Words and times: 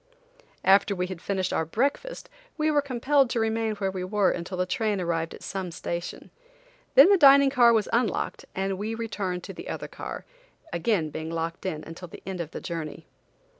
After 0.63 0.95
we 0.95 1.05
had 1.05 1.21
finished 1.21 1.53
our 1.53 1.63
breakfast 1.63 2.27
we 2.57 2.71
were 2.71 2.81
compelled 2.81 3.29
to 3.29 3.39
remain 3.39 3.75
where 3.75 3.91
we 3.91 4.03
were 4.03 4.31
until 4.31 4.57
the 4.57 4.65
train 4.65 4.99
arrived 4.99 5.35
at 5.35 5.43
some 5.43 5.69
station. 5.69 6.31
Then 6.95 7.11
the 7.11 7.19
dining 7.19 7.51
car 7.51 7.71
was 7.71 7.87
unlocked 7.93 8.45
and 8.55 8.79
we 8.79 8.95
returned 8.95 9.43
to 9.43 9.53
the 9.53 9.69
other 9.69 9.87
car, 9.87 10.25
being 10.71 10.95
again 11.13 11.29
locked 11.29 11.67
in 11.67 11.83
until 11.83 12.07
the 12.07 12.23
end 12.25 12.41
of 12.41 12.49
our 12.55 12.59
journey. 12.61 13.05